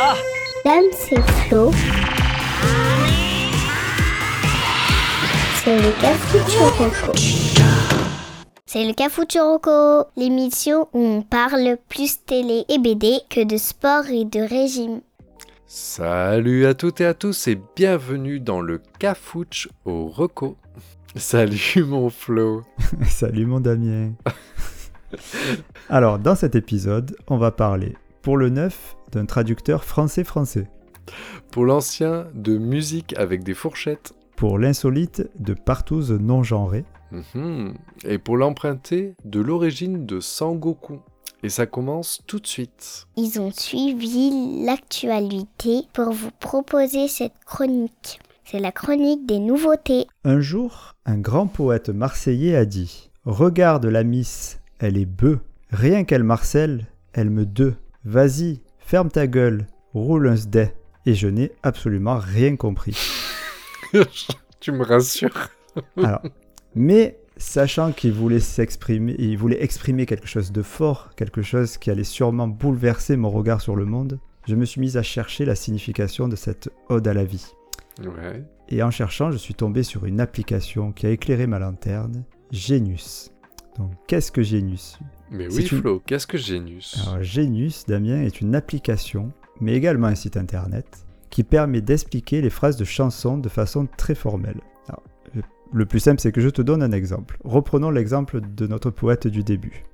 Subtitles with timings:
[0.00, 0.16] Ah
[0.64, 1.70] Dame, c'est Flo.
[5.62, 7.12] C'est le Cafuturoco.
[8.66, 14.24] C'est le Cafuturoco, l'émission où on parle plus télé et BD que de sport et
[14.24, 15.00] de régime.
[15.66, 20.56] Salut à toutes et à tous et bienvenue dans le Cafouche au Reco.
[21.14, 22.64] Salut mon Flo.
[23.06, 24.12] Salut mon Damien.
[25.88, 30.68] Alors, dans cet épisode, on va parler, pour le neuf, d'un traducteur français-français.
[31.50, 34.12] Pour l'ancien, de musique avec des fourchettes.
[34.36, 36.84] Pour l'insolite, de partouze non genrée.
[37.12, 37.74] Mhm.
[38.04, 41.00] Et pour l'emprunter, de l'origine de Sangoku.
[41.42, 43.06] Et ça commence tout de suite.
[43.16, 48.18] Ils ont suivi l'actualité pour vous proposer cette chronique.
[48.44, 50.06] C'est la chronique des nouveautés.
[50.24, 55.38] Un jour, un grand poète marseillais a dit Regarde la miss, elle est bœuf.
[55.70, 57.74] Rien qu'elle marcelle, elle me deux.
[58.04, 58.60] Vas-y,
[58.94, 60.68] ferme ta gueule, roule un sdé.
[61.04, 62.96] Et je n'ai absolument rien compris.
[64.60, 65.48] tu me rassures.
[65.96, 66.22] Alors,
[66.76, 71.90] mais sachant qu'il voulait s'exprimer, il voulait exprimer quelque chose de fort, quelque chose qui
[71.90, 75.56] allait sûrement bouleverser mon regard sur le monde, je me suis mise à chercher la
[75.56, 77.52] signification de cette ode à la vie.
[77.98, 78.44] Ouais.
[78.68, 82.22] Et en cherchant, je suis tombé sur une application qui a éclairé ma lanterne,
[82.52, 83.32] Genius.
[83.76, 85.00] Donc, qu'est-ce que Genius?
[85.34, 86.96] Mais oui une- Flo, qu'est-ce que Genius?
[87.06, 90.86] Alors, Genius, Damien, est une application, mais également un site internet,
[91.30, 94.60] qui permet d'expliquer les phrases de chansons de façon très formelle.
[94.88, 95.02] Alors,
[95.72, 97.36] le- plus simple, c'est que je te donne un exemple.
[97.44, 99.84] Reprenons l'exemple de notre poète du début.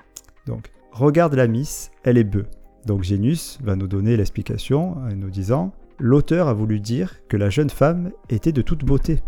[0.46, 2.46] Donc, regarde la miss, elle est bœuf.
[2.86, 7.50] Donc, Genius va nous donner l'explication en nous disant L'auteur a voulu dire que la
[7.50, 9.20] jeune femme était de toute beauté.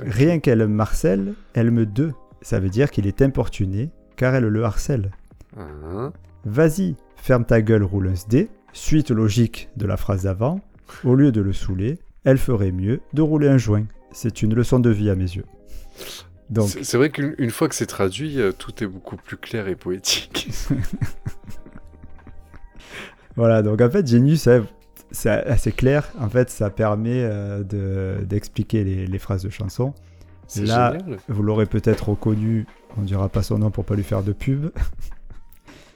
[0.00, 2.12] Rien qu'elle marcelle, elle me deux.
[2.42, 5.12] Ça veut dire qu'il est importuné car elle le harcèle.
[5.56, 6.12] Hein
[6.44, 8.50] Vas-y, ferme ta gueule, roule un SD.
[8.74, 10.60] Suite logique de la phrase d'avant,
[11.04, 13.84] au lieu de le saouler, elle ferait mieux de rouler un joint.
[14.12, 15.46] C'est une leçon de vie à mes yeux.
[16.50, 19.68] Donc, C'est vrai qu'une une fois que c'est traduit, euh, tout est beaucoup plus clair
[19.68, 20.50] et poétique.
[23.36, 24.66] voilà, donc en fait, Genius, hein,
[25.12, 26.10] c'est assez clair.
[26.20, 29.94] En fait, ça permet euh, de- d'expliquer les, les phrases de chansons.
[30.46, 31.18] C'est Là- génial.
[31.28, 32.66] Vous l'aurez peut-être reconnu,
[32.98, 34.70] on dira pas son nom pour pas lui faire de pub.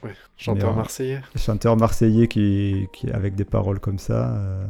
[0.03, 0.11] Ouais.
[0.37, 1.21] Chanteur Mais, euh, marseillais.
[1.35, 4.35] Chanteur marseillais qui, qui avec des paroles comme ça.
[4.35, 4.65] euh,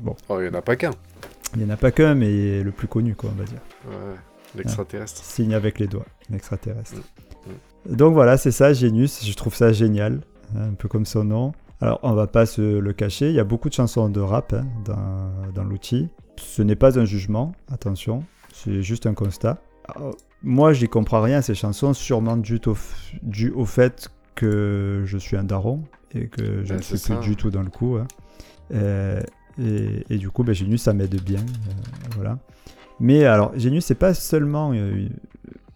[0.00, 0.90] bon, Oh, il n'y en a pas qu'un.
[1.54, 3.60] il n'y en a pas qu'un, mais le plus connu, quoi, on va dire.
[3.88, 4.16] Ouais.
[4.54, 5.22] L'extraterrestre.
[5.24, 6.96] Signe avec les doigts, un extraterrestre.
[7.88, 9.24] Donc voilà, c'est ça, Genius.
[9.24, 10.20] Je trouve ça génial,
[10.54, 11.52] hein, un peu comme son nom.
[11.80, 14.52] Alors, on va pas se le cacher, il y a beaucoup de chansons de rap
[14.54, 16.08] hein, dans, dans l'outil.
[16.36, 19.58] Ce n'est pas un jugement, attention, c'est juste un constat.
[19.94, 24.08] Alors, moi, j'y comprends rien à ces chansons, sûrement dû au, f- dû au fait
[24.34, 25.82] que je suis un daron
[26.12, 27.20] et que je Ben, ne suis c'est plus ça.
[27.20, 27.96] du tout dans le coup.
[27.96, 28.06] hein.
[28.74, 29.20] Euh,
[29.58, 31.40] et, et du coup, ben, Genius, ça m'aide bien.
[31.40, 31.72] euh,
[32.16, 32.38] voilà.
[33.00, 34.72] Mais alors, Genius, c'est pas seulement.
[34.74, 35.08] euh,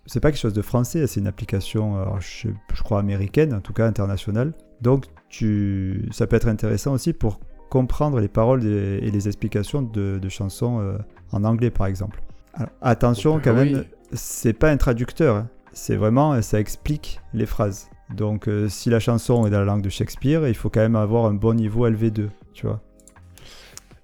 [0.07, 3.61] c'est pas quelque chose de français, c'est une application, alors, je, je crois américaine, en
[3.61, 4.53] tout cas internationale.
[4.81, 7.39] Donc, tu, ça peut être intéressant aussi pour
[7.69, 10.99] comprendre les paroles des- et les explications de, de chansons euh,
[11.31, 12.21] en anglais, par exemple.
[12.55, 13.73] Alors, attention, Ah quand oui.
[14.13, 15.49] C'est pas un traducteur, hein.
[15.73, 17.89] c'est vraiment, ça explique les phrases.
[18.15, 20.97] Donc, euh, si la chanson est dans la langue de Shakespeare, il faut quand même
[20.97, 22.81] avoir un bon niveau LV2, tu vois.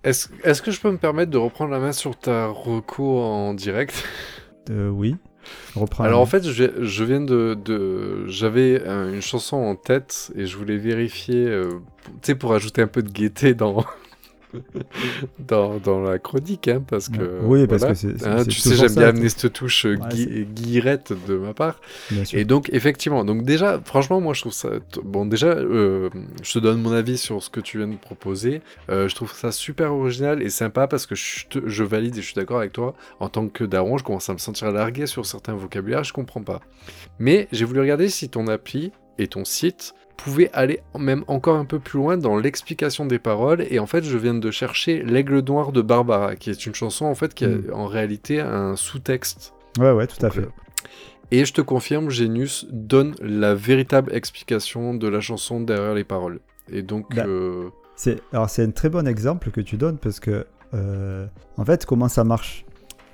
[0.05, 3.55] Est-ce est-ce que je peux me permettre de reprendre la main sur ta reco en
[3.55, 4.05] direct?
[4.71, 5.17] Euh, oui.
[5.75, 6.05] Reprends.
[6.05, 7.57] Alors en fait, je, je viens de...
[7.65, 11.69] de- J'avais euh, une chanson en tête et je voulais vérifier, euh,
[12.05, 13.85] tu sais, pour ajouter un peu de gaieté dans...
[15.39, 17.41] dans, dans la chronique, hein, parce que...
[17.43, 17.95] Oui, parce voilà.
[17.95, 20.45] que c'est- c'est- Hein, tu sais, j'aime bien amener cette touche euh, Ouais, gui- c'est-
[20.55, 21.81] guillerette de ma part.
[22.33, 24.71] Et donc, effectivement, donc déjà, franchement, moi, je trouve ça...
[25.05, 26.11] Bon, déjà, euh,
[26.43, 28.61] je te donne mon avis sur ce que tu viens de proposer.
[28.91, 32.21] Euh, je trouve ça super original et sympa parce que je, te- je valide et
[32.21, 32.95] je suis d'accord avec toi.
[33.21, 36.43] En tant que daron, je commence à me sentir largué sur certains vocabulaires, je comprends
[36.43, 36.61] pas.
[37.19, 41.65] Mais j'ai voulu regarder si ton appli et ton site pouvaient aller même encore un
[41.65, 43.65] peu plus loin dans l'explication des paroles.
[43.71, 47.05] Et en fait, je viens de chercher L'Aigle Noir de Barbara, qui est une chanson,
[47.07, 47.65] en fait, qui a Mm.
[47.73, 49.53] en réalité un sous-texte.
[49.79, 50.41] Ouais, ouais, tout à fait.
[50.41, 50.51] euh,
[51.31, 56.41] Et je te confirme, Genius donne la véritable explication de la chanson derrière les paroles.
[56.73, 60.21] Et donc, Bah, euh, C'est alors c'est un très bon exemple que tu donnes parce
[60.21, 61.27] que euh,
[61.57, 62.65] en fait comment ça marche?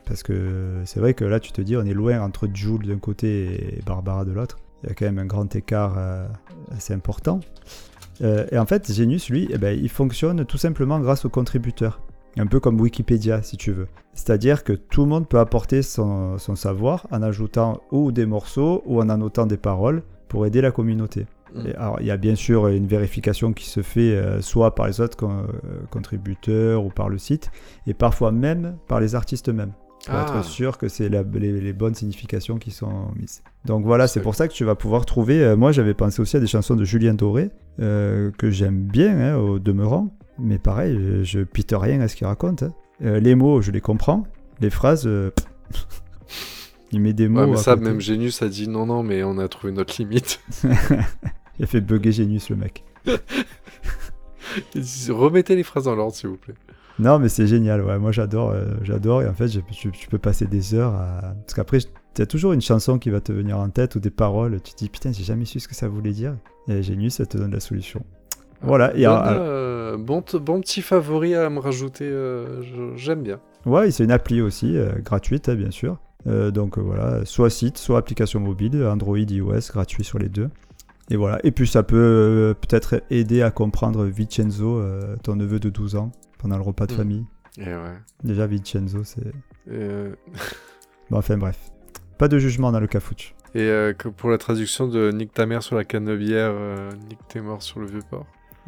[0.06, 2.98] Parce que c'est vrai que là tu te dis on est loin entre Jules d'un
[2.98, 4.56] côté et Barbara de l'autre.
[4.82, 6.26] Il y a quand même un grand écart euh,
[6.76, 7.40] assez important.
[8.20, 12.00] Euh, et en fait Genius lui eh ben, il fonctionne tout simplement grâce aux contributeurs.
[12.36, 13.88] Un peu comme Wikipédia si tu veux.
[14.14, 18.82] C'est-à-dire que tout le monde peut apporter son, son savoir en ajoutant ou des morceaux
[18.86, 21.26] ou en annotant des paroles pour aider la communauté.
[21.54, 21.66] Mm.
[21.66, 24.86] Et alors, il y a bien sûr une vérification qui se fait euh, soit par
[24.86, 25.46] les autres con-
[25.90, 27.50] contributeurs ou par le site,
[27.86, 29.72] et parfois même par les artistes eux-mêmes,
[30.06, 30.26] pour Ah.
[30.38, 33.42] être sûr que c'est les, les bonnes significations qui sont mises.
[33.64, 35.42] Donc voilà, c'est pour ça que tu vas pouvoir trouver.
[35.42, 37.50] euh, moi, j'avais pensé aussi à des chansons de Julien Doré,
[37.80, 42.16] euh, que j'aime bien hein, au demeurant, mais pareil, je, je pite rien à ce
[42.16, 42.62] qu'il raconte.
[42.64, 42.72] hein.
[43.04, 44.24] Euh, les mots, je les comprends,
[44.60, 45.08] les phrases.
[46.92, 47.40] il met des mots.
[47.40, 47.84] Ouais, mais ça, côté.
[47.86, 50.40] même Genius a dit non, non, mais on a trouvé notre limite.
[51.58, 52.82] Il a fait bugger Genius, le mec.
[55.08, 56.54] Remettez les phrases dans l'ordre, s'il vous plaît.
[56.98, 57.98] Non, mais c'est génial, ouais.
[57.98, 59.22] Moi, j'adore, euh, j'adore.
[59.22, 61.34] Et en fait, je- tu, tu peux passer des heures à.
[61.40, 61.78] Parce qu'après,
[62.14, 64.60] tu as toujours une chanson qui va te venir en tête ou des paroles.
[64.62, 66.36] Tu te dis, putain, j'ai jamais su ce que ça voulait dire.
[66.68, 68.02] Et Genius, ça te donne la solution.
[68.60, 68.90] Voilà.
[68.96, 72.04] Et Bonne, alors- euh, bon, petit favori à me rajouter.
[72.06, 72.62] euh,
[72.96, 73.40] J'aime bien.
[73.66, 75.98] Ouais, c'est une appli aussi, gratuite, hein, bien sûr.
[76.26, 80.48] Donc voilà, soit site, soit application mobile, Android, iOS, gratuit sur les deux.
[81.10, 81.40] Et voilà.
[81.42, 85.96] Et puis ça peut euh, peut-être aider à comprendre Vincenzo, euh, ton neveu de 12
[85.96, 86.12] ans,
[86.42, 86.96] pendant le repas de Mm.
[86.96, 87.26] famille.
[87.58, 87.96] Et ouais.
[88.24, 89.32] Déjà, Vincenzo, c'est.
[89.70, 90.14] Euh,
[91.10, 91.58] Bon, enfin bref.
[92.18, 93.34] Pas de jugement dans le cafouche.
[93.54, 96.50] Et euh, que pour la traduction de Nique ta mère sur la canne de bière,
[96.52, 98.26] euh, Nique tes morts sur le vieux port.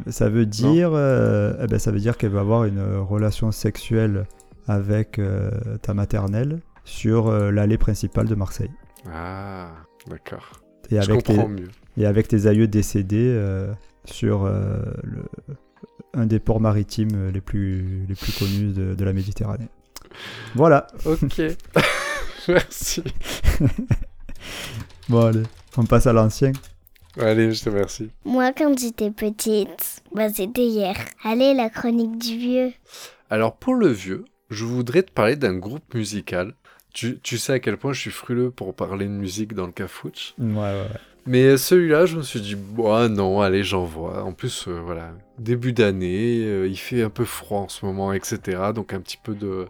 [0.09, 4.27] Ça veut dire, euh, eh ben, ça veut dire qu'elle va avoir une relation sexuelle
[4.67, 5.21] avec
[5.83, 8.71] ta maternelle sur l'allée principale de Marseille.
[9.11, 9.69] Ah,
[10.09, 10.61] d'accord.
[10.91, 11.69] Et Je avec, tes, comprends mieux.
[11.97, 13.73] et avec tes aïeux décédés euh,
[14.05, 15.23] sur euh, le,
[16.15, 19.69] un des ports maritimes les plus, les plus connus de, de la Méditerranée.
[20.55, 20.87] Voilà.
[21.05, 21.43] Ok.
[22.49, 23.03] Merci.
[25.09, 25.43] Bon, allez,
[25.77, 26.53] on passe à l'ancien.
[27.19, 28.11] Allez, je te remercie.
[28.25, 30.97] Moi, quand j'étais petite, bah, c'était hier.
[31.23, 32.73] Allez, la chronique du vieux.
[33.31, 36.55] Alors pour le vieux, je voudrais te parler d'un groupe musical.
[36.93, 39.73] Tu, tu sais à quel point je suis frileux pour parler de musique dans le
[39.73, 40.35] cafouche.
[40.39, 41.01] Ouais, ouais, ouais.
[41.27, 44.23] Mais celui-là, je me suis dit, bah non, allez, j'envoie.
[44.23, 48.13] En plus, euh, voilà, début d'année, euh, il fait un peu froid en ce moment,
[48.13, 48.39] etc.
[48.75, 49.67] Donc un petit peu de,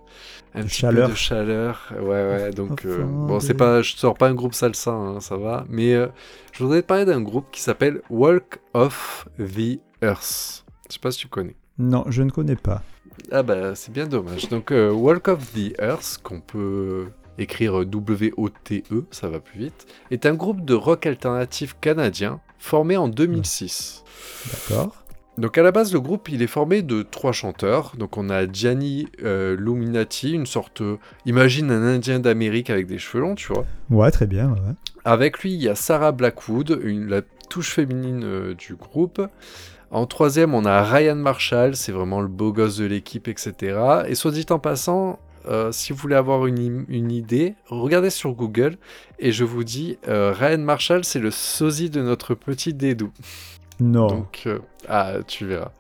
[0.55, 1.07] un De petit chaleur.
[1.07, 1.93] peu de chaleur.
[1.97, 2.51] Ouais, ouais.
[2.51, 5.65] Donc euh, bon, c'est pas, je sors pas un groupe salsa, hein, ça va.
[5.69, 5.95] Mais
[6.53, 10.65] je voudrais te parler d'un groupe qui s'appelle Walk of the Earth.
[10.89, 11.55] Je sais pas si tu connais.
[11.79, 12.83] Non, je ne connais pas.
[13.31, 14.49] Ah bah c'est bien dommage.
[14.49, 17.07] Donc Walk of the Earth, qu'on peut
[17.39, 23.09] écrire W-O-T-E, ça va plus vite, est un groupe de rock alternatif canadien formé en
[23.09, 24.05] 2006.
[24.51, 25.05] D'accord.
[25.37, 27.93] Donc à la base le groupe il est formé de trois chanteurs.
[27.99, 30.97] Donc on a Gianni euh, Luminati, une sorte, euh,
[31.27, 33.65] imagine un Indien d'Amérique avec des cheveux longs, tu vois.
[33.91, 34.51] Ouais, très bien.
[34.51, 34.75] ouais.
[35.05, 39.21] Avec lui, il y a Sarah Blackwood, une, la touche féminine euh, du groupe.
[39.91, 43.79] En troisième, on a Ryan Marshall, c'est vraiment le beau gosse de l'équipe, etc.
[44.09, 48.77] Et soit dit en passant, euh, si vous voulez avoir une, idée, regardez sur Google
[49.19, 53.13] et je vous dis, euh, Ryan Marshall, c'est le sosie de notre petit Dédou.
[53.81, 54.07] Non.
[54.07, 54.59] Donc, euh,
[54.89, 55.73] ah, tu verras.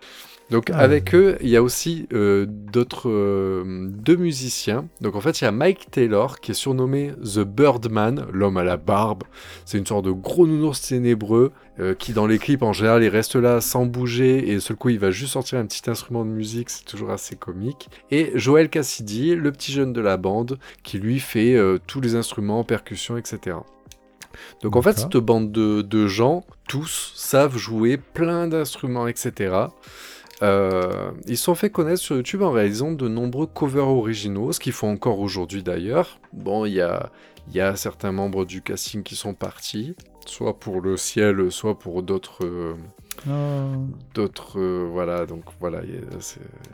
[0.50, 4.86] Donc, Ah, avec eux, il y a aussi euh, d'autres euh, deux musiciens.
[5.00, 8.64] Donc, en fait, il y a Mike Taylor qui est surnommé The Birdman, l'homme à
[8.64, 9.24] la barbe.
[9.64, 13.08] C'est une sorte de gros nounours ténébreux euh, qui, dans les clips, en général, il
[13.08, 16.30] reste là sans bouger et seul coup, il va juste sortir un petit instrument de
[16.30, 16.68] musique.
[16.68, 17.88] C'est toujours assez comique.
[18.10, 21.56] Et Joel Cassidy, le petit jeune de la bande, qui lui fait
[21.86, 23.56] tous les instruments, percussions, etc.
[24.62, 29.68] Donc en fait, cette bande de, de gens, tous, savent jouer plein d'instruments, etc.
[30.44, 34.72] Euh, ils sont fait connaître sur YouTube en réalisant de nombreux covers originaux, ce qu'ils
[34.72, 36.20] font encore aujourd'hui d'ailleurs.
[36.32, 37.10] Bon, il y a,
[37.48, 39.94] il y a certains membres du casting qui sont partis,
[40.26, 42.76] soit pour le ciel, soit pour d'autres...
[43.26, 43.86] Oh.
[44.14, 45.80] d'autres euh, voilà donc voilà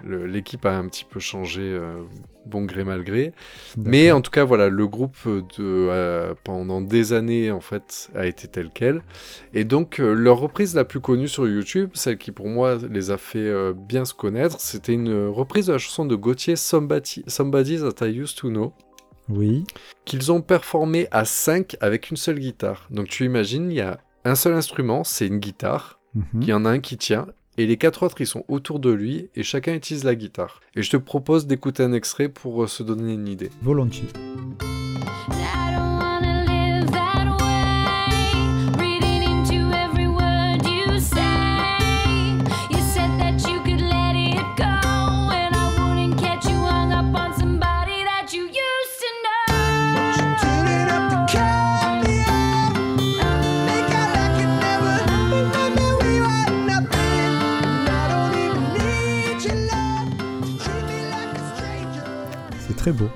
[0.05, 2.03] l'équipe a un petit peu changé euh,
[2.47, 3.33] bon gré mal gré.
[3.77, 8.27] Mais en tout cas voilà le groupe de euh, pendant des années en fait a
[8.27, 9.03] été tel quel.
[9.55, 13.17] Et donc leur reprise la plus connue sur YouTube celle qui pour moi les a
[13.17, 18.07] fait bien se connaître c'était une reprise de la chanson de Gauthier Somebody, Somebody That
[18.07, 18.73] I Used to Know.
[19.29, 19.65] Oui.
[20.05, 22.89] qu'ils ont performé à 5 avec une seule guitare.
[22.91, 26.00] Donc tu imagines il y a un seul instrument c'est une guitare
[26.35, 27.27] Il y en a un qui tient,
[27.57, 30.61] et les quatre autres ils sont autour de lui, et chacun utilise la guitare.
[30.75, 33.51] Et je te propose d'écouter un extrait pour euh, se donner une idée.
[33.63, 34.09] Volontiers.
[62.81, 63.09] Très beau.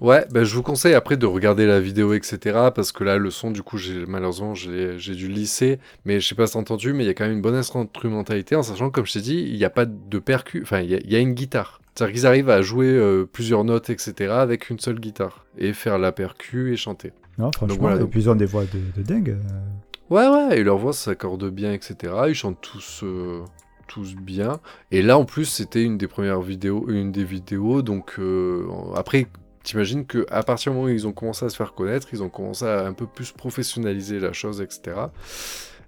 [0.00, 2.38] Ouais, bah, je vous conseille après de regarder la vidéo, etc.
[2.74, 5.78] Parce que là, le son, du coup, j'ai malheureusement, j'ai j'ai dû lisser.
[6.04, 7.54] Mais je sais pas si t'as entendu, mais il y a quand même une bonne
[7.54, 10.60] instrumentalité, en sachant comme je t'ai dit, il n'y a pas de percu.
[10.62, 11.80] Enfin, il y, a- il y a une guitare.
[11.94, 14.32] C'est-à-dire qu'ils arrivent à jouer euh, plusieurs notes, etc.
[14.32, 15.46] avec une seule guitare.
[15.56, 17.12] Et faire la percu et chanter.
[17.38, 19.30] Non, franchement, voilà, et donc- puis ils ont des voix de, de dingue.
[19.30, 20.14] euh.
[20.14, 22.12] Ouais, ouais, et leur voix s'accorde bien, etc.
[22.28, 23.40] Ils chantent tous, euh,
[23.86, 24.60] tous bien.
[24.90, 27.82] Et là, en plus, c'était une des premières vidéos, une des vidéos.
[27.82, 29.26] Donc, euh, après,
[29.62, 32.22] t'imagines que à partir du moment où ils ont commencé à se faire connaître, ils
[32.22, 35.10] ont commencé à un peu plus professionnaliser la chose, etc.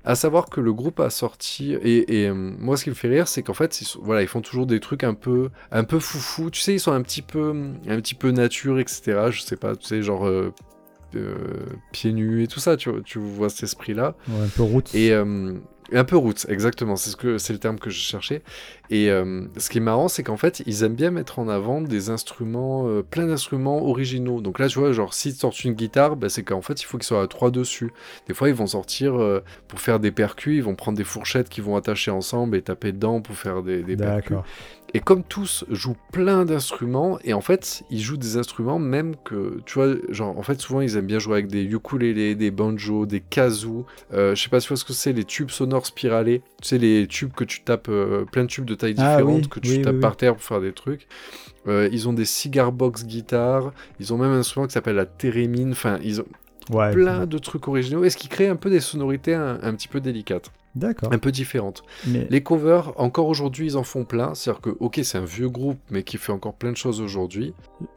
[0.04, 3.08] À savoir que le groupe a sorti et, et, euh, moi ce qui me fait
[3.08, 5.82] rire c'est qu'en fait ils, sont- voilà ils font toujours des trucs un peu un
[5.84, 7.50] peu foufou tu sais ils sont un petit peu
[7.86, 10.54] un petit peu nature etc je sais pas tu sais genre euh,
[11.16, 11.34] euh,
[11.92, 14.62] pieds nus et tout ça tu, vois- tu vois cet esprit là Ouais, un peu
[14.62, 14.94] route.
[14.94, 15.54] et euh,
[15.92, 18.42] un peu roots, exactement, c'est ce que c'est le terme que je cherchais.
[18.90, 21.80] Et euh, ce qui est marrant, c'est qu'en fait, ils aiment bien mettre en avant
[21.80, 24.40] des instruments, euh, plein d'instruments originaux.
[24.40, 26.98] Donc là, tu vois, genre, s'ils sortent une guitare, bah, c'est qu'en fait, il faut
[26.98, 27.92] qu'ils soient à trois dessus.
[28.26, 31.48] Des fois, ils vont sortir euh, pour faire des percus, ils vont prendre des fourchettes
[31.48, 34.36] qu'ils vont attacher ensemble et taper dedans pour faire des, des percus.
[34.94, 39.60] Et comme tous jouent plein d'instruments, et en fait, ils jouent des instruments même que,
[39.66, 43.04] tu vois, genre, en fait, souvent, ils aiment bien jouer avec des ukulélés, des banjos,
[43.04, 43.84] des kazoo.
[44.14, 46.42] Euh, je sais pas si tu vois ce que c'est, les tubes sonores spiralés.
[46.62, 49.42] Tu sais, les tubes que tu tapes, euh, plein de tubes de tailles Ah différentes,
[49.42, 51.06] oui, que tu oui, tapes oui, par terre pour faire des trucs.
[51.66, 53.72] Euh, ils ont des cigar box guitares.
[54.00, 55.72] Ils ont même un instrument qui s'appelle la thérémine.
[55.72, 56.26] Enfin, ils ont
[56.70, 56.92] Ouais.
[56.92, 58.04] plein de trucs originaux.
[58.04, 61.12] Et ce qui crée un peu des sonorités un, un petit peu délicates, D'accord.
[61.12, 61.82] un peu différentes.
[62.06, 64.34] Mais Les covers, encore aujourd'hui, ils en font plein.
[64.34, 67.54] C'est-à-dire que, ok, c'est un vieux groupe, mais qui fait encore plein de choses aujourd'hui.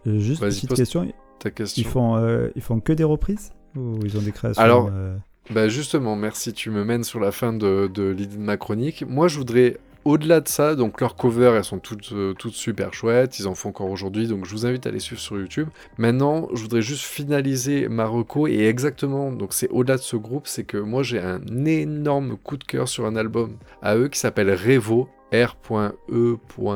[0.08, 1.14] euh, juste une petite question.
[1.40, 1.82] Ta question.
[1.82, 5.16] Ils font, euh, ils font que des reprises Ou ils ont des créations Alors, euh,
[5.50, 9.04] Bah justement, merci, tu me mènes sur la fin de, de l'idée de ma chronique.
[9.08, 12.94] Moi, je voudrais, au-delà de ça, donc leurs covers, elles sont toutes, euh, toutes super
[12.94, 15.70] chouettes, ils en font encore aujourd'hui, donc je vous invite à les suivre sur YouTube.
[15.98, 20.48] Maintenant, je voudrais juste finaliser ma reco, et exactement, donc c'est au-delà de ce groupe,
[20.48, 24.20] c'est que moi j'ai un énorme coup de cœur sur un album à eux qui
[24.20, 26.68] s'appelle Revo, R.E.V.O,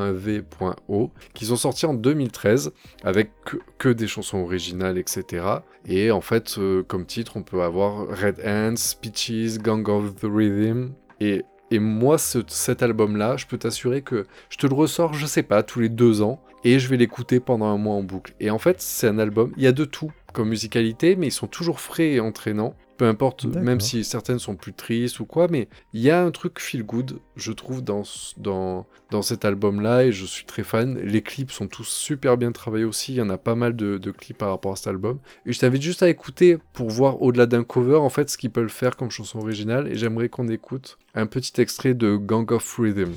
[1.33, 2.71] qu'ils ont sorti en 2013
[3.03, 5.45] avec que, que des chansons originales, etc.
[5.85, 10.25] Et en fait, euh, comme titre, on peut avoir Red Hands, Peaches, Gang of the
[10.25, 10.93] Rhythm.
[11.19, 11.43] Et,
[11.75, 15.43] et moi, ce- cet album-là, je peux t'assurer que je te le ressors, je sais
[15.43, 18.33] pas, tous les deux ans, et je vais l'écouter pendant un mois en boucle.
[18.39, 21.31] Et en fait, c'est un album, il y a de tout comme musicalité, mais ils
[21.31, 22.75] sont toujours frais et entraînants.
[22.97, 26.31] Peu importe, même si certaines sont plus tristes ou quoi, mais il y a un
[26.31, 28.03] truc feel good, je trouve, dans,
[28.37, 30.97] dans, dans cet album-là, et je suis très fan.
[30.99, 33.97] Les clips sont tous super bien travaillés aussi, il y en a pas mal de,
[33.97, 35.19] de clips par rapport à cet album.
[35.45, 38.51] Et je t'invite juste à écouter pour voir au-delà d'un cover, en fait, ce qu'ils
[38.51, 42.77] peuvent faire comme chanson originale, et j'aimerais qu'on écoute un petit extrait de Gang of
[42.79, 43.11] Rhythm.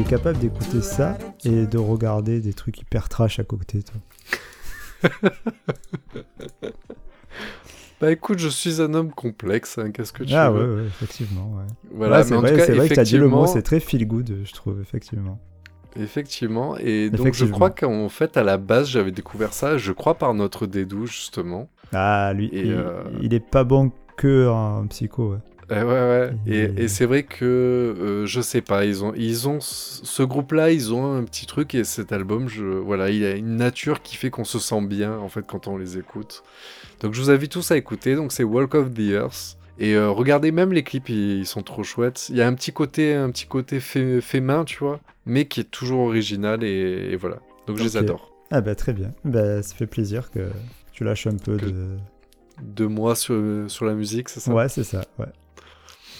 [0.00, 3.80] Es capable d'écouter ça et de regarder des trucs hyper trash à côté.
[3.82, 5.10] Toi.
[7.98, 10.86] Bah écoute, je suis un homme complexe, hein, qu'est-ce que tu Ah ouais, veux ouais,
[10.86, 11.50] effectivement.
[11.56, 11.62] Ouais.
[11.94, 13.62] Voilà, Ouais, mais c'est vrai, cas, vrai que tu as dit le mot, effectivement- c'est
[13.62, 15.40] très feel good, je trouve, effectivement.
[15.98, 17.54] Effectivement, et donc je Effectivement.
[17.54, 21.70] crois qu'en fait, à la base, j'avais découvert ça, je crois par notre dédou, justement.
[21.94, 25.32] Ah, lui, Et, il, euh, il est pas bon que en psycho.
[25.32, 25.38] ouais.
[25.70, 26.30] Eh ouais, ouais.
[26.46, 30.70] Et, Et- c'est vrai que, euh, je sais pas, ils ont, ils ont ce groupe-là,
[30.70, 34.16] ils ont un petit truc, et cet album, je, voilà, il a une nature qui
[34.16, 36.44] fait qu'on se sent bien, en fait, quand on les écoute.
[37.00, 39.56] Donc je vous invite tous à écouter, donc c'est Walk of the Earth.
[39.78, 42.28] Et euh, regardez même les clips, ils, ils sont trop chouettes.
[42.30, 45.46] Il y a un petit côté, un petit côté fait, fait main, tu vois, mais
[45.46, 47.38] qui est toujours original, et, et voilà.
[47.66, 48.32] Donc je les adore.
[48.52, 49.12] Ah bah très bien.
[49.24, 50.48] Bah, ça fait plaisir que
[50.92, 51.86] tu lâches un peu Que- de...
[52.62, 53.34] Deux mois sur,
[53.68, 54.54] sur la musique, c'est ça?
[54.54, 55.26] Ouais, c'est ça, ouais.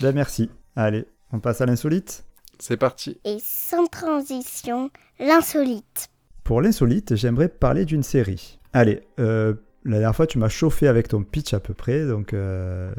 [0.01, 0.51] Bah merci.
[0.75, 2.25] Allez, on passe à l'insolite.
[2.59, 3.19] C'est parti.
[3.25, 6.09] Et sans transition, l'insolite.
[6.45, 8.59] Pour l'insolite, j'aimerais parler d'une série.
[8.73, 12.35] Allez, euh, la dernière fois tu m'as chauffé avec ton pitch à peu près, donc
[12.35, 12.93] euh,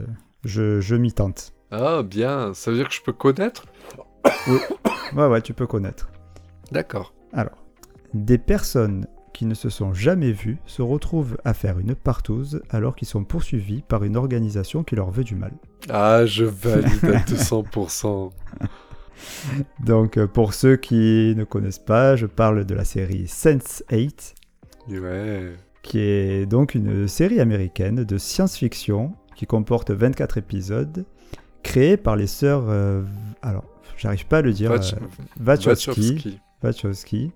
[0.44, 1.54] je, je m'y tente.
[1.72, 3.66] Ah, bien, ça veut dire que je peux connaître
[5.16, 6.10] Ouais, ouais, tu peux connaître.
[6.72, 7.14] D'accord.
[7.34, 7.64] Alors,
[8.14, 12.96] des personnes qui ne se sont jamais vues se retrouvent à faire une partouze alors
[12.96, 15.52] qu'ils sont poursuivis par une organisation qui leur veut du mal.
[15.90, 18.32] Ah, je valide à 200%.
[19.86, 24.34] Donc, euh, pour ceux qui ne connaissent pas, je parle de la série Sense8,
[24.90, 25.54] Ouais.
[25.84, 31.06] qui est donc une série américaine de science-fiction qui comporte 24 épisodes,
[31.62, 32.64] créée par les sœurs.
[32.70, 33.04] euh,
[33.44, 33.66] alors,
[33.98, 34.72] j'arrive pas à le dire.
[34.72, 35.90] Wach- euh, Wachowski.
[36.14, 36.40] Wachowski.
[36.64, 37.32] Wachowski,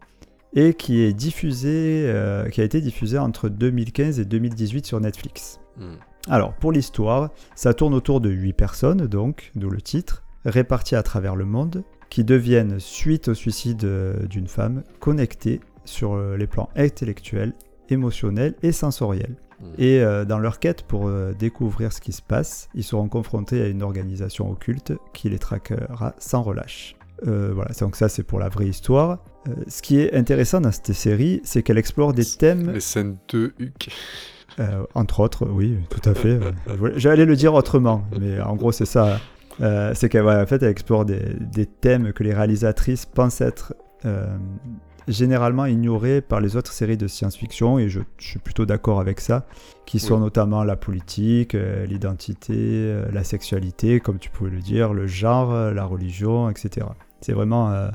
[0.53, 5.59] et qui est diffusé, euh, qui a été diffusé entre 2015 et 2018 sur Netflix.
[5.77, 5.95] Hmm.
[6.27, 11.03] Alors, pour l'histoire, ça tourne autour de 8 personnes, donc, d'où le titre, réparties à
[11.03, 16.47] travers le monde, qui deviennent, suite au suicide euh, d'une femme, connectées sur euh, les
[16.47, 17.53] plans intellectuels,
[17.89, 19.35] émotionnels et sensoriels.
[19.61, 19.73] Hmm.
[19.77, 23.61] Et euh, dans leur quête pour euh, découvrir ce qui se passe, ils seront confrontés
[23.61, 26.95] à une organisation occulte qui les traquera sans relâche.
[27.27, 29.23] Euh, voilà, donc ça c'est pour la vraie histoire.
[29.47, 33.17] Euh, ce qui est intéressant dans cette série, c'est qu'elle explore des thèmes Les scènes
[33.29, 33.89] de Huck.
[34.59, 36.39] euh, entre autres, oui, tout à fait.
[36.95, 39.19] J'allais le dire autrement, mais en gros, c'est ça.
[39.59, 43.41] Euh, c'est qu'elle ouais, en fait, elle explore des, des thèmes que les réalisatrices pensent
[43.41, 43.73] être
[45.07, 49.19] généralement ignorés par les autres séries de science-fiction, et je, je suis plutôt d'accord avec
[49.19, 49.45] ça,
[49.87, 50.21] qui sont Oui.
[50.21, 51.53] notamment la politique,
[51.87, 56.85] l'identité, la sexualité, comme tu pouvais le dire, le genre, la religion, etc.
[57.21, 57.89] C'est vraiment,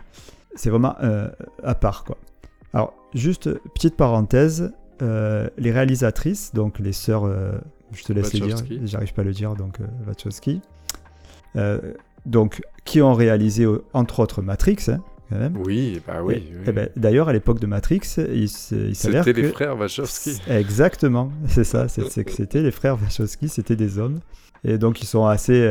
[0.57, 1.29] c'est vraiment euh,
[1.63, 2.17] à part, quoi.
[2.73, 4.73] Alors, juste petite parenthèse,
[5.03, 7.53] euh, les réalisatrices, donc les sœurs, euh,
[7.93, 8.81] je te laisse les dire, Wachowski.
[8.85, 10.61] j'arrive pas à le dire, donc Wachowski,
[12.27, 15.57] donc qui ont réalisé entre autres Matrix, hein, quand même.
[15.65, 16.35] Oui, bah oui.
[16.35, 16.65] Et- oui.
[16.67, 20.41] eh ben, D'ailleurs, à l'époque de Matrix, il, il s'avère C'était que les frères Wachowski.
[20.49, 24.19] Exactement, c'est ça, c'est que c'était les frères Wachowski, c'était des hommes.
[24.65, 25.69] Et donc ils sont assez,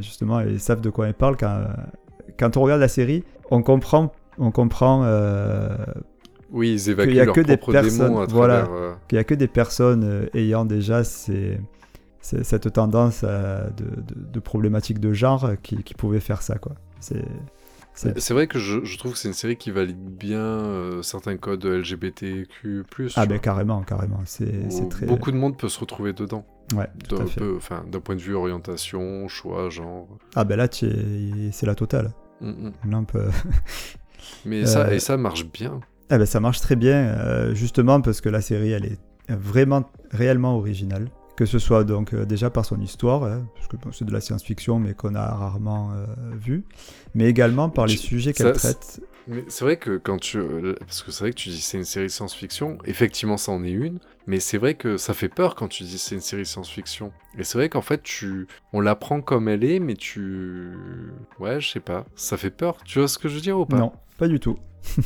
[0.00, 1.36] justement, ils savent de quoi ils parlent.
[1.36, 1.64] Quand,
[2.38, 5.76] quand on regarde la série, on comprend, on comprend euh,
[6.50, 8.62] Oui, ils évacuent qu'il y a que des personnes, à voilà.
[8.62, 8.72] travers...
[8.80, 11.58] euh, qu'il n'y a que des personnes euh, ayant déjà ces,
[12.20, 16.42] ces- cette tendance à- de, de, de problématiques de genre euh, qui, qui pouvaient faire
[16.42, 16.56] ça.
[16.58, 16.72] quoi.
[17.00, 17.24] C'est
[17.96, 21.00] c'est- C'est vrai que je, je trouve que c'est une série qui valide bien euh,
[21.02, 22.84] certains codes LGBTQ+.
[23.14, 24.20] Ah ben carrément, carrément.
[24.24, 25.06] C'est où c'est très...
[25.06, 26.44] Beaucoup de monde peut se retrouver dedans.
[26.74, 27.40] Ouais, tout à D'un fait.
[27.40, 30.08] peu- enfin, d'un point de vue orientation, choix, genre.
[30.34, 32.10] Ah ben là, tu es- c'est la totale.
[32.40, 32.72] Mm, mm.
[32.90, 33.28] Là, on peut-
[34.44, 35.80] Mais ça, Euh, et ça marche bien.
[36.10, 39.90] Ah ben ça marche très bien, euh, justement parce que la série, elle est vraiment,
[40.10, 41.08] réellement originale.
[41.36, 44.12] Que ce soit donc euh, déjà par son histoire, hein, parce que bon, c'est de
[44.12, 46.06] la science-fiction, mais qu'on a rarement euh,
[46.38, 46.62] vu,
[47.16, 49.00] mais également par les Tu- sujets qu'elle traite.
[49.48, 50.38] C'est vrai que quand tu.
[50.80, 53.70] Parce que c'est vrai que tu dis c'est une série science-fiction, effectivement ça en est
[53.72, 57.10] une, mais c'est vrai que ça fait peur quand tu dis c'est une série science-fiction.
[57.38, 58.46] Et c'est vrai qu'en fait, tu.
[58.72, 60.72] On la prend comme elle est, mais tu.
[61.40, 62.04] Ouais, je sais pas.
[62.14, 62.76] Ça fait peur.
[62.84, 63.78] Tu vois ce que je veux dire ou pas?
[63.78, 64.56] Non, pas du tout.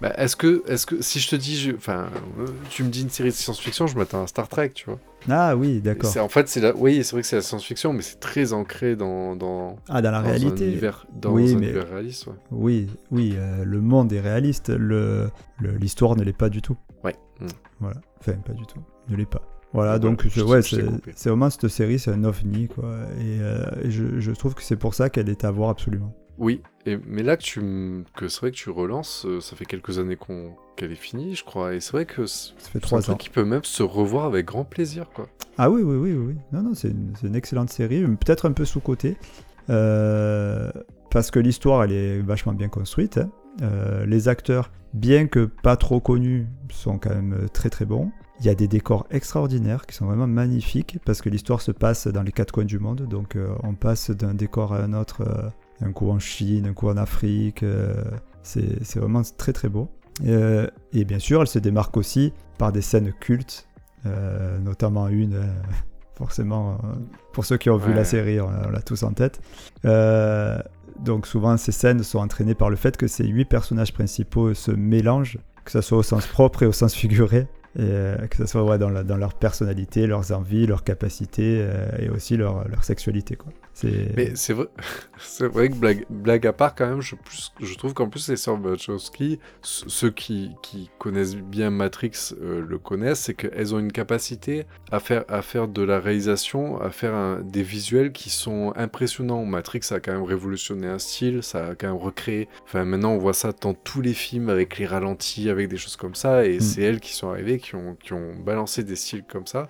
[0.00, 2.06] Bah, est-ce que, est-ce que, si je te dis, je- enfin,
[2.38, 5.00] euh, tu me dis une série de science-fiction, je m'attends à Star Trek, tu vois.
[5.28, 6.16] Ah oui, d'accord.
[6.18, 8.94] En fait, c'est la, oui, c'est vrai que c'est la science-fiction, mais c'est très ancré
[8.94, 10.68] dans, dans, Ah, dans la dans un réalité.
[10.68, 12.34] univers, dans Oui, un mais- univers réaliste, ouais.
[12.52, 16.76] Oui, oui, euh, le monde est réaliste, le l'histoire ne l'est pas du tout.
[17.02, 17.16] Ouais.
[17.40, 17.46] Mm.
[17.80, 19.42] Voilà, enfin pas du tout, ne l'est pas.
[19.72, 20.84] Voilà, donc ouais, c'est
[21.16, 24.94] c'est vraiment cette série, c'est un ovni quoi, et, euh, je trouve que c'est pour
[24.94, 26.14] ça qu'elle est à voir absolument.
[26.38, 27.60] Oui, et, mais là que tu
[28.14, 31.34] que c'est vrai que tu relances, euh, ça fait quelques années qu'on qu'elle est finie,
[31.34, 33.16] je crois, et c'est vrai que Ça fait c'est un trois ans.
[33.16, 35.28] qui peut même se revoir avec grand plaisir, quoi.
[35.56, 38.78] Ah oui, oui, oui, oui, non, non, c'est une, excellente série, peut-être un peu sous
[38.80, 39.16] côté,
[39.66, 43.18] parce que l'histoire elle est vachement bien construite.
[43.18, 43.30] hein.
[43.62, 48.12] Euh, les acteurs, bien que pas trop connus, sont quand même euh, très très bons.
[48.40, 52.06] Il y a des décors extraordinaires qui sont vraiment magnifiques parce que l'histoire se passe
[52.06, 53.02] dans les quatre coins du monde.
[53.08, 55.24] Donc euh, on passe d'un décor à un autre,
[55.80, 57.62] un coup en Chine, un coup en Afrique.
[57.62, 57.94] euh,
[58.42, 59.88] c'est vraiment très très beau.
[60.26, 63.68] Euh, et bien sûr, elle se démarque aussi par des scènes cultes,
[64.06, 65.40] euh, notamment une,
[66.16, 66.78] forcément,
[67.32, 67.96] pour ceux qui ont vu Ouais.
[67.96, 69.40] la série, on, on l'a tous en tête.
[69.84, 70.58] Euh,
[70.98, 74.72] donc souvent, ces scènes sont entraînées par le fait que ces huit personnages principaux se
[74.72, 77.46] mélangent, que ce soit au sens propre et au sens figuré.
[77.78, 81.58] Et euh, que ce soit ouais, dans, la- dans leur personnalité, leurs envies, leurs capacités
[81.60, 83.36] euh, et aussi leur, leur sexualité.
[83.36, 83.52] Quoi.
[84.16, 84.66] Mais c'est vrai,
[85.18, 88.28] c'est vrai que blague, blague à part quand même, je, plus- je trouve qu'en plus
[88.28, 92.12] les sœurs Wachowski, ceux qui, qui connaissent bien Matrix
[92.42, 96.80] euh, le connaissent, c'est qu'elles ont une capacité à faire, à faire de la réalisation,
[96.80, 99.44] à faire un- des visuels qui sont impressionnants.
[99.44, 102.48] Matrix a quand même révolutionné un style, ça a quand même recréé.
[102.64, 105.96] Enfin maintenant on voit ça dans tous les films avec les ralentis, avec des choses
[105.96, 106.60] comme ça, et Mm.
[106.60, 109.68] c'est elles qui sont arrivées, qui ont, qui ont balancé des styles comme ça.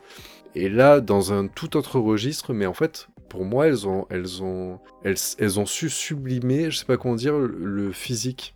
[0.55, 4.43] Et là, dans un tout autre registre, mais en fait, pour moi, elles ont, elles
[4.43, 8.55] ont, elles, elles ont su sublimer, je sais pas comment dire, le, physique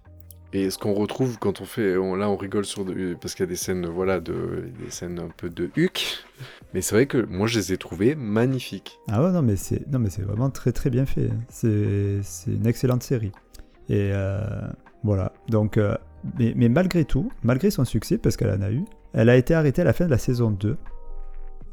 [0.53, 2.85] Et ce qu'on retrouve quand on fait, là on rigole sur
[3.21, 6.25] parce qu'il y a des scènes, voilà, de, des scènes un peu de huc,
[6.75, 8.99] mais c'est vrai que moi je les ai trouvées magnifiques.
[9.09, 11.31] Ah ouais, non, mais c'est non, mais c'est vraiment très très bien fait.
[11.49, 13.33] C'est c'est une excellente série.
[13.89, 14.43] Et euh,
[15.05, 15.33] voilà.
[15.49, 15.97] Donc, euh,
[16.39, 19.55] mais, mais malgré tout, malgré son succès, parce qu'elle en a eu, elle a été
[19.55, 20.77] arrêtée à la fin de la saison 2.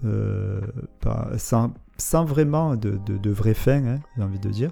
[0.05, 0.61] euh,
[1.37, 4.71] sans, sans vraiment de, de, de vraie fin, hein, j'ai envie de dire.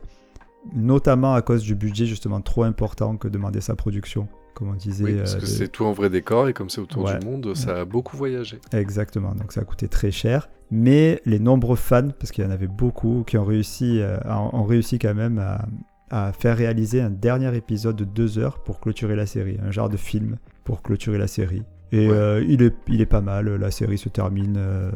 [0.74, 5.04] Notamment à cause du budget justement trop important que demandait sa production, comme on disait.
[5.06, 7.20] Oui, parce euh, que c'est tout en vrai décor et comme c'est autour Ouais.
[7.20, 8.60] du monde, ça a beaucoup voyagé.
[8.74, 10.50] Exactement, donc ça a coûté très cher.
[10.70, 14.50] Mais les nombreux fans, parce qu'il y en avait beaucoup, qui ont réussi, euh, ont
[14.54, 15.66] ont réussi quand même à,
[16.10, 19.88] à faire réaliser un dernier épisode de deux heures pour clôturer la série, un genre
[19.90, 21.64] de film pour clôturer la série.
[21.92, 22.14] Et Ouais.
[22.16, 24.92] euh, il, est, il est pas mal, la série se termine euh,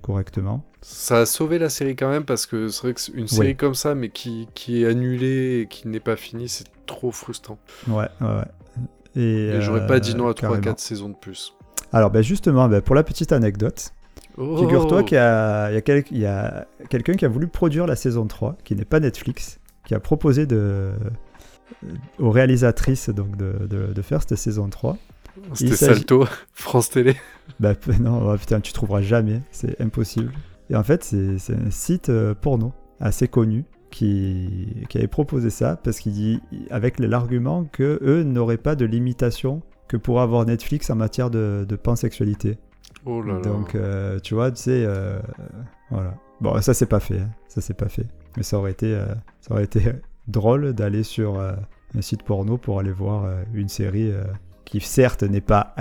[0.00, 0.64] correctement.
[0.80, 3.54] Ça a sauvé la série quand même parce que c'est vrai que c'est une série
[3.56, 7.58] comme ça, mais qui, qui est annulée et qui n'est pas finie, c'est trop frustrant.
[7.86, 8.44] Ouais, ouais, ouais.
[9.14, 10.60] Et, Et j'aurais euh, pas dit non à carrément.
[10.62, 11.54] 3-4 saisons de plus.
[11.92, 13.90] Alors ben justement, ben, pour la petite anecdote,
[14.38, 16.04] Oh Figure-toi qu'il y a, il y a quel-
[16.88, 20.46] quelqu'un qui a voulu produire la saison 3, qui n'est pas Netflix, qui a proposé
[20.46, 20.92] de, euh,
[22.18, 24.96] aux réalisatrices donc de, de- de faire cette saison 3.
[25.54, 27.16] C'était Salto, France Télé.
[27.60, 30.32] Bah non, oh, putain, tu trouveras jamais, c'est impossible.
[30.70, 35.76] Et en fait, c'est un site euh, porno assez connu qui, qui avait proposé ça
[35.76, 36.40] parce qu'il dit
[36.70, 41.66] avec l'argument que eux n'auraient pas de limitation que pourrait avoir Netflix en matière de,
[41.68, 42.56] de pansexualité.
[43.04, 43.40] Oh là là.
[43.40, 45.20] Donc, euh, tu vois, tu sais, euh,
[45.90, 46.14] voilà.
[46.40, 47.18] Bon, ça, c'est pas fait.
[47.18, 47.30] hein.
[47.48, 48.06] Ça, c'est pas fait.
[48.36, 49.06] Mais ça aurait été, euh,
[49.40, 49.82] ça aurait été
[50.28, 54.10] drôle d'aller sur un site porno pour aller voir une série
[54.72, 55.74] qui, certes, n'est pas,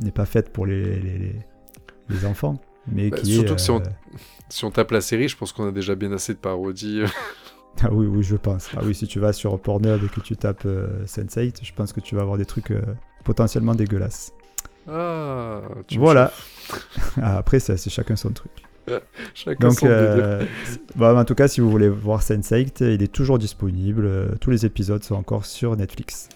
[0.00, 1.36] n'est pas faite pour les, les, les-
[2.08, 3.56] les enfants, mais Bah, qui surtout est...
[3.56, 3.84] que si on- euh,
[4.48, 7.02] Si on tape la série, je pense qu'on a déjà bien assez de parodies.
[7.82, 8.68] Ah oui, oui, je pense.
[8.76, 11.92] Ah oui, si tu vas sur Pornhub et que tu tapes euh, Sense8, je pense
[11.94, 12.82] que tu vas avoir des trucs euh,
[13.24, 14.32] potentiellement dégueulasses.
[14.88, 16.32] ah, tu Voilà.
[17.22, 18.52] Ah, après, c'est chacun son truc.
[19.34, 20.44] Chacun Donc, son euh,
[20.96, 24.04] bon, en tout cas, si vous voulez voir Sense8, il est toujours disponible.
[24.04, 26.28] Euh, Tous les épisodes sont encore sur Netflix.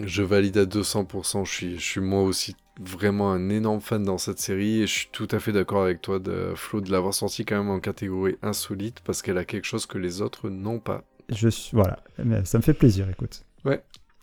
[0.00, 1.44] Je valide à 200%.
[1.44, 4.92] Je suis, je suis moi aussi vraiment un énorme fan dans cette série et je
[4.92, 7.80] suis tout à fait d'accord avec toi, de, Flo, de l'avoir sortie quand même en
[7.80, 11.04] catégorie insolite parce qu'elle a quelque chose que les autres n'ont pas.
[11.28, 13.44] Je suis, voilà, Mais ça me fait plaisir, écoute,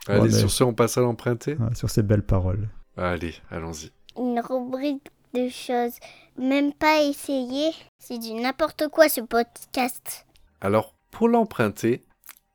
[0.08, 2.69] Allez, mais- sur ce, on passe à l'emprunter sur ces belles paroles.
[2.97, 3.91] Allez, allons-y.
[4.17, 5.93] Une rubrique de choses
[6.38, 7.71] même pas essayées.
[7.99, 10.25] C'est du n'importe quoi ce podcast.
[10.62, 12.03] Alors, pour l'emprunter,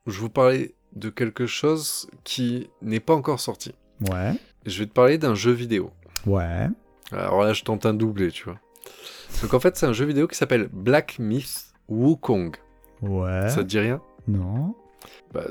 [0.05, 3.73] je vous parlais de quelque chose qui n'est pas encore sorti.
[4.09, 4.33] Ouais,
[4.65, 5.91] Je vais te parler d'un jeu vidéo.
[6.25, 6.67] ouais,
[7.11, 8.59] Alors là, je tente un doublé, tu vois.
[9.41, 12.55] Donc en fait, c'est un jeu vidéo qui s'appelle Black Myth Wukong.
[13.01, 13.49] ouais.
[13.49, 14.01] Ça te dit rien?
[14.27, 14.75] Non.
[15.33, 15.43] Bah,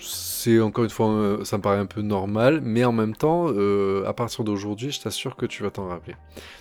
[0.00, 3.46] c'est encore une fois, euh, ça me paraît un peu normal, mais en même temps,
[3.48, 6.14] euh, à partir d'aujourd'hui, je t'assure que tu vas t'en rappeler.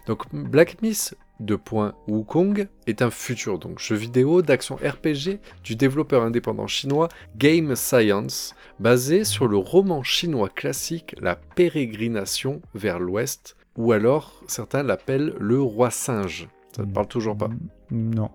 [0.07, 5.75] Donc, Black Myth de point Wukong est un futur donc jeu vidéo d'action RPG du
[5.75, 13.57] développeur indépendant chinois Game Science, basé sur le roman chinois classique La Pérégrination vers l'Ouest,
[13.77, 16.47] ou alors certains l'appellent le Roi Singe.
[16.75, 17.49] Ça te parle toujours pas
[17.91, 18.29] Non.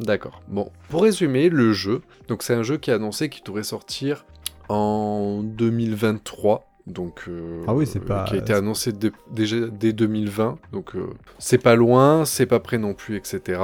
[0.00, 0.42] D'accord.
[0.48, 4.26] Bon, pour résumer, le jeu, donc c'est un jeu qui est annoncé qu'il devrait sortir
[4.68, 6.73] en 2023.
[6.86, 10.58] Donc, euh, Ah oui, c'est pas- Qui a été annoncé dé- déjà dès 2020.
[10.72, 11.06] Donc, euh,
[11.38, 13.60] c'est pas loin, c'est pas près non plus, etc.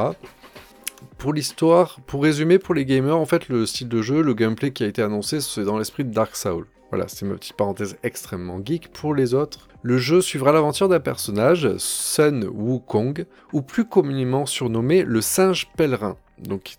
[1.19, 4.71] Pour l'histoire, pour résumer, pour les gamers, en fait, le style de jeu, le gameplay
[4.73, 6.67] qui a été annoncé, c'est dans l'esprit de Dark Souls.
[6.91, 8.91] Voilà, c'est ma petite parenthèse extrêmement geek.
[8.93, 15.03] Pour les autres, le jeu suivra l'aventure d'un personnage, Sun Wukong, ou plus communément surnommé
[15.05, 16.17] le singe pèlerin.
[16.39, 16.77] Donc,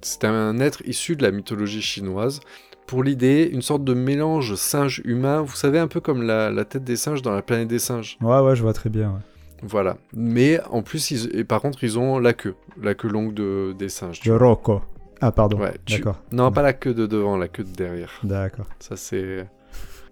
[0.00, 2.40] c'est un être issu de la mythologie chinoise.
[2.86, 6.84] Pour l'idée, une sorte de mélange singe-humain, vous savez, un peu comme la, la tête
[6.84, 8.18] des singes dans la planète des singes.
[8.20, 9.10] Ouais, ouais, je vois très bien.
[9.10, 9.18] ouais.
[9.62, 9.96] Voilà.
[10.12, 13.74] Mais en plus, ils- et par contre, ils ont la queue, la queue longue de,
[13.78, 14.20] des singes.
[14.20, 14.82] De Rocco.
[15.20, 15.58] Ah, pardon.
[15.58, 16.20] Ouais, tu- D'accord.
[16.32, 18.10] Non, pas la queue de devant, la queue de derrière.
[18.24, 18.66] D'accord.
[18.80, 19.46] Ça, c'est.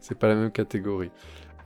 [0.00, 1.10] C'est pas la même catégorie.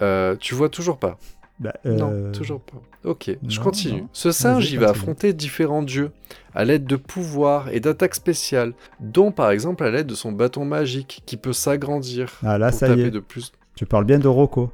[0.02, 1.18] Euh, tu vois toujours pas
[1.60, 2.80] Bah, euh, Non, toujours pas.
[3.04, 4.02] Ok, je continue.
[4.02, 4.08] non.
[4.12, 6.10] Ce singe, il va affronter différents dieux
[6.54, 10.64] à l'aide de pouvoirs et d'attaques spéciales, dont par exemple à l'aide de son bâton
[10.64, 13.10] magique qui peut s'agrandir Ah, là, pour ça y est.
[13.10, 13.52] de plus.
[13.76, 14.70] Tu parles bien de Rocco.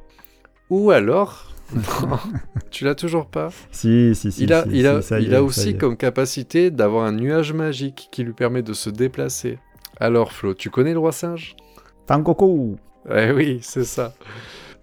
[0.71, 1.47] Ou alors.
[2.03, 2.19] Non,
[2.73, 4.43] tu l'as toujours pas Si, si, si.
[4.43, 5.97] Il a, si, il a, si, ça y il est, a ça y aussi comme
[5.97, 9.59] capacité d'avoir un nuage magique qui lui permet de se déplacer.
[10.01, 11.55] Alors Flo, tu connais le roi singe?
[12.09, 12.77] Fangoku
[13.09, 14.15] Eh oui, c'est ça.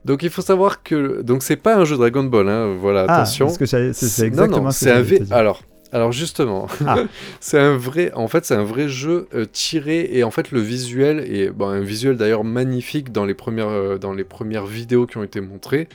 [0.06, 3.16] Donc il faut savoir que donc c'est pas un jeu Dragon Ball, hein, voilà, Ah,
[3.22, 3.46] attention.
[3.48, 3.90] parce que c'est Non,
[4.28, 5.22] exactement non, que c'est un V.
[5.32, 6.98] Alors Alors justement, Ah.
[7.40, 10.60] c'est un vrai, en fait, c'est un vrai jeu euh, tiré et en fait le
[10.62, 15.06] visuel est bon, un visuel d'ailleurs magnifique dans les premières euh, dans les premières vidéos
[15.08, 15.88] qui ont été montrées.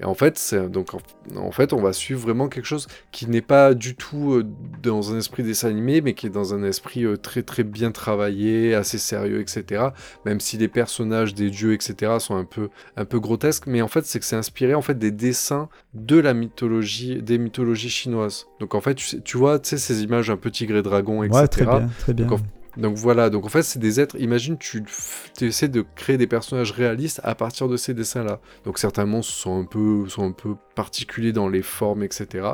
[0.00, 0.98] Et en fait, c'est donc en,
[1.36, 4.46] en fait, on va suivre vraiment quelque chose qui n'est pas du tout euh,
[4.82, 7.92] dans un esprit dessin animé, mais qui est dans un esprit euh, très très bien
[7.92, 9.84] travaillé, assez sérieux, etc.
[10.24, 12.12] Même si les personnages des dieux, etc.
[12.18, 14.98] sont un peu un peu grotesques, mais en fait, c'est que c'est inspiré en fait
[14.98, 18.46] des dessins de la mythologie, des mythologies chinoises.
[18.60, 20.82] Donc en fait, tu, sais- tu vois, tu sais ces images un peu tigre et
[20.82, 21.40] dragon, etc.
[21.42, 22.26] Ouais, très bien, très bien.
[22.26, 22.40] Donc,
[22.76, 24.84] Donc voilà, donc en fait c'est des êtres, imagine tu
[25.40, 28.40] essaies de créer des personnages réalistes à partir de ces dessins-là.
[28.64, 32.48] Donc certains monstres sont un, peu, sont un peu particuliers dans les formes, etc.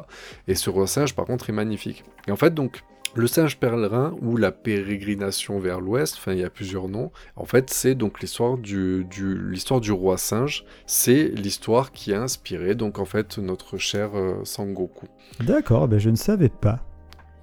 [0.49, 2.05] Et ce roi singe par contre est magnifique.
[2.29, 2.83] Et en fait donc
[3.15, 7.45] le singe pèlerin ou la pérégrination vers l'ouest, enfin il y a plusieurs noms, en
[7.45, 12.75] fait c'est donc l'histoire du, du, l'histoire du roi singe, c'est l'histoire qui a inspiré
[12.75, 15.07] donc en fait notre cher euh, Sangoku.
[15.41, 16.92] D'accord, ben je ne savais pas.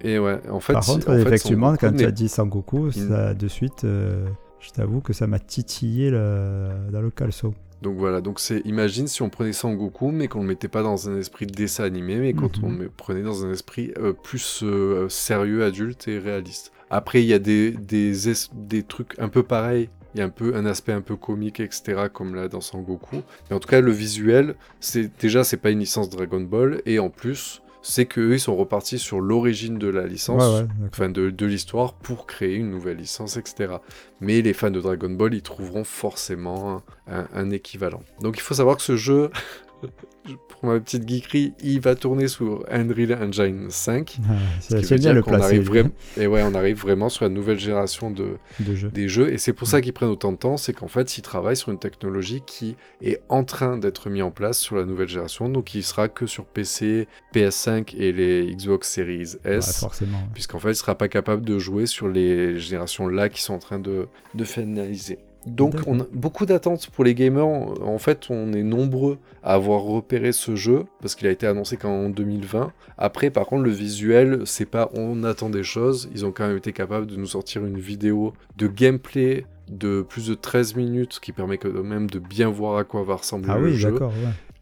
[0.02, 3.48] Et ouais, en fait, Par contre, en effectivement, quand tu as dit Sangoku, ça, de
[3.48, 4.26] suite, euh,
[4.60, 7.52] je t'avoue que ça m'a titillé le- dans le caleçon.
[7.82, 11.08] Donc voilà, donc c'est imagine si on prenait Sangoku mais qu'on le mettait pas dans
[11.08, 12.64] un esprit de dessin animé mais quand Mhm.
[12.64, 16.72] on le prenait dans un esprit euh, plus euh, sérieux, adulte et réaliste.
[16.90, 20.26] Après il y a des, des, es- des trucs un peu pareils, il y a
[20.26, 23.22] un peu un aspect un peu comique etc comme là dans Sangoku.
[23.48, 26.98] Mais en tout cas le visuel, c'est déjà c'est pas une licence Dragon Ball et
[26.98, 30.62] en plus c'est que eux, ils sont repartis sur l'origine de la licence Ouais, ouais,
[30.66, 30.88] d'accord.
[30.92, 33.74] enfin de, de l'histoire pour créer une nouvelle licence, etc.
[34.20, 38.02] Mais les fans de Dragon Ball, ils trouveront forcément un, un équivalent.
[38.20, 39.30] Donc il faut savoir que ce jeu,
[40.48, 44.18] pour ma petite geekerie, il va tourner sous Unreal Engine 5.
[44.28, 47.08] Ah, Ce c'est veut bien dire le placer arrive vraiment, et ouais, on arrive vraiment
[47.08, 50.36] sur la nouvelle génération de, des jeux, et c'est pour ça qu'ils prennent autant de
[50.36, 54.22] temps, c'est qu'en fait, ils travaillent sur une technologie qui est en train d'être mise
[54.22, 58.54] en place sur la nouvelle génération, donc il sera que sur PC, PS5 et les
[58.54, 60.06] Xbox Series S ouais.
[60.34, 63.58] puisqu'en fait, il sera pas capable de jouer sur les générations là qui sont en
[63.58, 65.18] train de, de finaliser.
[65.46, 67.46] Donc, on a beaucoup d'attentes pour les gamers.
[67.46, 71.76] En fait, on est nombreux à avoir repéré ce jeu parce qu'il a été annoncé
[71.76, 72.72] qu'en 2020.
[72.98, 76.10] Après, par contre, le visuel, c'est pas on attend des choses.
[76.14, 80.28] Ils ont quand même été capables de nous sortir une vidéo de gameplay de plus
[80.28, 83.58] de 13 minutes qui permet quand même de bien voir à quoi va ressembler Ah
[83.58, 83.92] le oui, jeu.
[83.92, 84.08] ouais.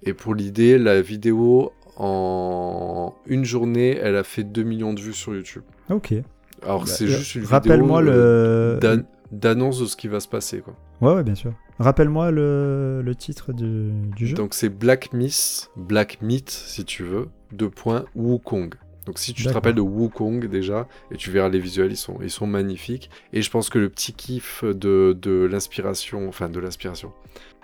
[0.04, 5.12] Et pour l'idée, la vidéo en une journée, elle a fait 2 millions de vues
[5.12, 5.62] sur YouTube.
[5.90, 6.14] Ok.
[6.62, 9.04] Alors Bah, c'est euh, juste une vidéo Rappelle-moi euh, le.
[9.30, 10.60] D'an- d'annonce de ce qui va se passer.
[10.60, 10.74] Quoi.
[11.00, 11.52] Ouais, ouais, bien sûr.
[11.78, 14.34] Rappelle-moi le, le titre du, du jeu.
[14.34, 18.74] Donc c'est Black Miss, Black Meat si tu veux, deux points, Wukong.
[19.06, 22.18] Donc si tu te rappelles de Wukong déjà, et tu verras les visuels, ils sont,
[22.20, 23.10] ils sont magnifiques.
[23.32, 27.12] Et je pense que le petit kiff de, de l'inspiration, enfin de l'inspiration,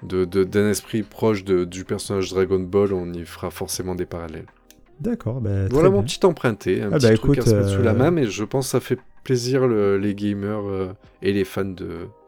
[0.03, 4.07] de, de- d'un esprit proche de- du personnage Dragon Ball, on y fera forcément des
[4.07, 4.47] parallèles.
[5.01, 6.05] D'accord, bah, Voilà mon bien.
[6.05, 8.11] petit emprunté, un Ah petit bah, truc écoute, à se mettre sous la euh, main,
[8.11, 11.75] mais je pense que ça fait plaisir le- les gamers euh, et les fans de,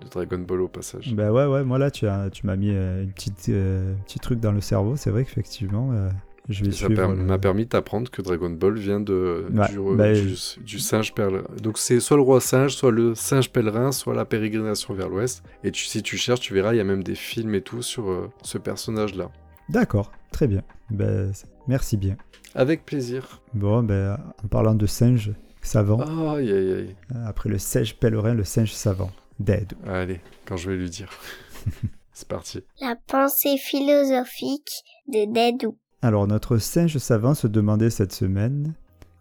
[0.00, 1.14] de Dragon Ball au passage.
[1.14, 4.18] Bah ouais, ouais, moi là, tu, as, tu m'as mis euh, une petite, euh, petit
[4.18, 4.96] truc dans le cerveau.
[4.96, 6.08] C'est vrai qu'effectivement, euh,
[6.48, 10.34] je vais ça m'a permis d'apprendre que Dragon Ball vient de, Ouais, du, bah, du,
[10.64, 11.42] du singe pèlerin.
[11.62, 15.42] Donc c'est soit le roi singe, soit le singe pèlerin, soit la pérégrination vers l'ouest.
[15.64, 17.82] Et tu, si tu cherches, tu verras, il y a même des films et tout
[17.82, 19.30] sur ce personnage-là.
[19.68, 20.62] D'accord, très bien.
[20.90, 21.04] Bah,
[21.66, 22.16] merci bien.
[22.54, 23.42] Avec plaisir.
[23.52, 25.32] Bon, ben, en parlant de singe
[25.66, 26.00] savant,
[26.34, 26.96] Aïe aïe aïe.
[27.26, 29.10] après le singe pèlerin, le singe savant.
[29.38, 29.74] Dead.
[29.86, 31.10] Allez, quand je vais lui dire.
[32.12, 32.62] c'est parti.
[32.80, 34.70] La pensée philosophique
[35.08, 35.76] de Dédou.
[36.00, 38.74] Alors, notre singe savant se demandait cette semaine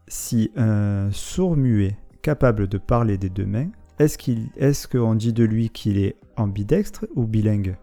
[0.08, 5.44] si un sourd-muet capable de parler des deux mains, est-ce qu'il, est-ce qu'on dit de
[5.44, 7.76] lui qu'il est ambidextre ou bilingue?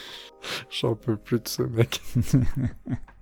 [0.70, 2.00] J'en peux plus de ce mec.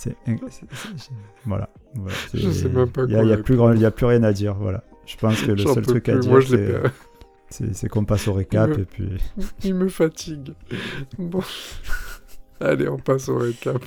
[0.00, 0.14] C'est,
[1.44, 1.68] voilà.
[1.96, 3.56] voilà c'est- Je sais même pas Il y a, quoi il y a plus répondre.
[3.70, 4.54] grand, il y a plus rien à dire.
[4.54, 4.84] Voilà.
[5.06, 6.90] Je pense que le J'en seul truc à dire, Moi, je l'ai c'est, pas-
[7.50, 9.08] c'est, c'est qu'on passe au récap me- et puis.
[9.64, 10.52] Il me fatigue.
[11.18, 11.40] Bon.
[12.60, 13.82] Allez, on passe au récap.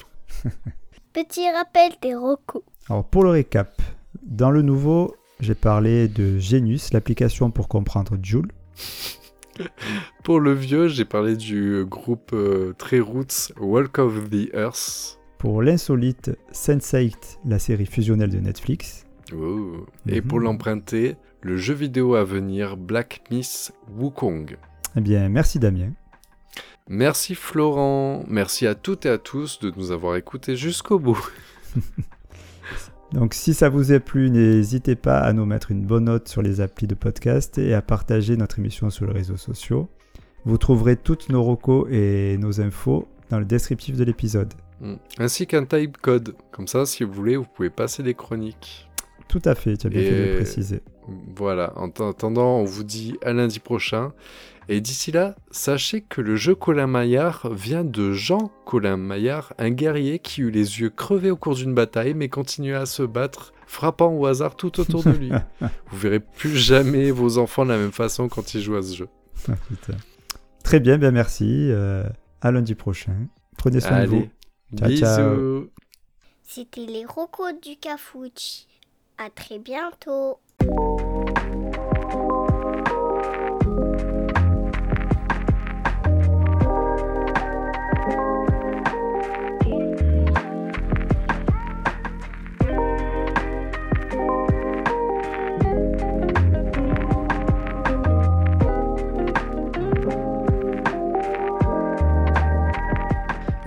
[1.14, 2.64] Petit rappel des recos.
[2.90, 3.82] Alors pour le récap,
[4.24, 8.50] dans le nouveau, j'ai parlé de Genius, l'application pour comprendre Joule.
[10.24, 15.20] Pour le vieux, j'ai parlé du groupe euh, très roots Walk of the Earth.
[15.42, 19.08] Pour l'insolite, Sense8, la série fusionnelle de Netflix.
[19.34, 19.88] Oh.
[20.08, 20.28] Et Mhm.
[20.28, 24.56] pour l'emprunter, le jeu vidéo à venir Black Miss Wukong.
[24.96, 25.94] Eh bien, merci Damien.
[26.88, 31.32] Merci Florent, merci à toutes et à tous de nous avoir écoutés jusqu'au bout.
[33.14, 36.44] Donc si ça vous a plu, n'hésitez pas à nous mettre une bonne note sur
[36.44, 39.90] les applis de podcast et à partager notre émission sur les réseaux sociaux.
[40.46, 44.54] Vous trouverez toutes nos recos et nos infos dans le descriptif de l'épisode.
[44.82, 44.96] Mm.
[45.20, 46.36] Ainsi qu'un time code.
[46.52, 48.90] Comme ça, si vous voulez, vous pouvez passer des chroniques.
[49.28, 50.82] Tout à fait, tu as bien fait de Et- le préciser.
[51.36, 54.14] Voilà, en attendant, on vous dit à lundi prochain.
[54.70, 59.72] Et d'ici là, sachez que le jeu Colin Maillard vient de Jean Colin Maillard, un
[59.72, 63.52] guerrier qui eut les yeux crevés au cours d'une bataille, mais continua à se battre,
[63.68, 65.32] frappant au hasard tout autour de lui.
[65.62, 68.96] vous verrez plus jamais vos enfants de la même façon quand ils jouent à ce
[68.96, 69.08] jeu.
[69.50, 69.54] Ah.
[70.64, 71.68] Très bien, bien merci.
[71.72, 72.04] euh,
[72.42, 73.14] à lundi prochain.
[73.58, 74.28] Prenez soin de vous.
[74.78, 75.70] Ciao, bisous.
[76.44, 78.66] C'était les rocos du Cafouche.
[79.18, 80.40] À très bientôt.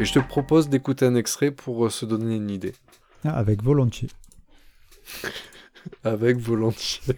[0.04, 2.74] Et je te propose d'écouter un extrait pour euh, se donner une idée.
[3.24, 4.10] Ah, avec volontiers.
[6.04, 7.14] Avec volontiers.